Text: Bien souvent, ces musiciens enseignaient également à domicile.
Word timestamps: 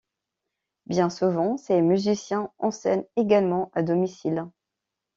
Bien 0.87 1.11
souvent, 1.11 1.57
ces 1.57 1.79
musiciens 1.79 2.51
enseignaient 2.57 3.07
également 3.17 3.69
à 3.75 3.83
domicile. 3.83 4.45